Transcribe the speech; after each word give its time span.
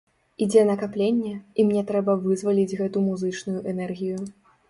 Ідзе 0.43 0.61
накапленне, 0.69 1.33
і 1.59 1.65
мне 1.67 1.83
трэба 1.91 2.15
вызваліць 2.23 2.77
гэту 2.81 3.05
музычную 3.09 3.59
энергію. 3.75 4.19